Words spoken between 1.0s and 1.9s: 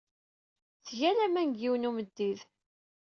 laman deg yiwen n